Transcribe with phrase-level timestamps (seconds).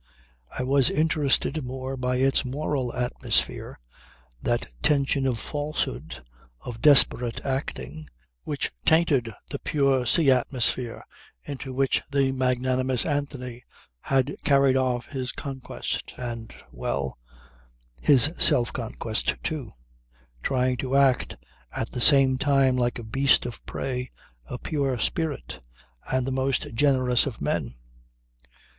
[0.57, 3.79] I was interested more by its moral atmosphere,
[4.41, 6.23] that tension of falsehood,
[6.61, 8.09] of desperate acting,
[8.43, 11.03] which tainted the pure sea atmosphere
[11.43, 13.61] into which the magnanimous Anthony
[13.99, 17.19] had carried off his conquest and well
[18.01, 19.69] his self conquest too,
[20.41, 21.37] trying to act
[21.73, 24.09] at the same time like a beast of prey,
[24.47, 25.61] a pure spirit
[26.11, 27.75] and the "most generous of men."